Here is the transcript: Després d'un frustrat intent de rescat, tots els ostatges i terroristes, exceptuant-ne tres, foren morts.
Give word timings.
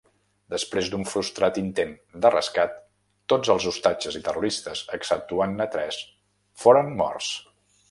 Després 0.51 0.87
d'un 0.93 1.03
frustrat 1.09 1.59
intent 1.61 1.91
de 2.23 2.31
rescat, 2.35 2.73
tots 3.35 3.53
els 3.55 3.69
ostatges 3.73 4.19
i 4.21 4.23
terroristes, 4.29 4.83
exceptuant-ne 4.99 5.71
tres, 5.77 6.03
foren 6.65 6.93
morts. 7.05 7.33